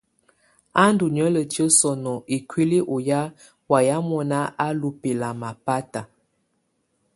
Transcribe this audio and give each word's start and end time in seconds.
Á 0.81 0.83
ndù 0.93 1.05
niǝ́lǝtiǝ́ 1.15 1.73
sɔnɔ 1.79 2.13
ikuili 2.35 2.79
ù 2.93 2.95
ya 3.07 3.21
wayɛ 3.69 3.95
mɔna 4.09 4.39
á 4.65 4.67
lù 4.79 4.89
bɛnana 5.01 5.49
bata. 5.65 6.01